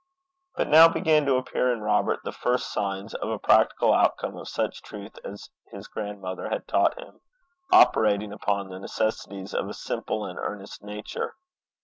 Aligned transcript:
But 0.55 0.67
now 0.67 0.87
began 0.87 1.27
to 1.27 1.35
appear 1.35 1.71
in 1.71 1.81
Robert 1.81 2.21
the 2.23 2.31
first 2.31 2.73
signs 2.73 3.13
of 3.13 3.29
a 3.29 3.37
practical 3.37 3.93
outcome 3.93 4.35
of 4.35 4.47
such 4.49 4.81
truth 4.81 5.19
as 5.23 5.51
his 5.69 5.87
grandmother 5.87 6.49
had 6.49 6.67
taught 6.67 6.97
him, 6.97 7.19
operating 7.71 8.33
upon 8.33 8.69
the 8.69 8.79
necessities 8.79 9.53
of 9.53 9.69
a 9.69 9.75
simple 9.75 10.25
and 10.25 10.39
earnest 10.39 10.83
nature. 10.83 11.35